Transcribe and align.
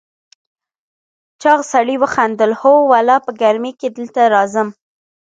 چاغ 1.41 1.59
سړي 1.73 1.95
وخندل: 2.03 2.51
هو 2.61 2.73
والله، 2.91 3.17
په 3.25 3.31
ګرمۍ 3.41 3.73
کې 3.79 3.87
دلته 3.97 4.21
راځم. 4.35 4.69